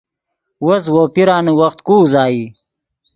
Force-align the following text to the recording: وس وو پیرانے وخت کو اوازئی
وس 0.65 0.83
وو 0.93 1.03
پیرانے 1.15 1.53
وخت 1.59 1.79
کو 1.87 1.93
اوازئی 2.01 2.41